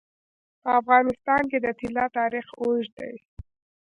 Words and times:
په 0.61 0.69
افغانستان 0.81 1.41
کې 1.51 1.57
د 1.61 1.67
طلا 1.79 2.05
تاریخ 2.19 2.45
اوږد 2.61 2.91
دی. 2.99 3.15